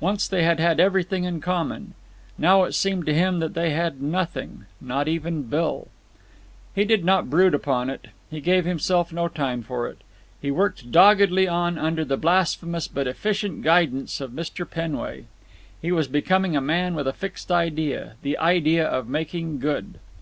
[0.00, 1.94] Once they had had everything in common.
[2.36, 5.88] Now it seemed to him that they had nothing—not even Bill.
[6.74, 8.08] He did not brood upon it.
[8.30, 10.02] He gave himself no time for that.
[10.42, 14.70] He worked doggedly on under the blasphemous but efficient guidance of Mr.
[14.70, 15.24] Penway.
[15.80, 19.98] He was becoming a man with a fixed idea—the idea of making good.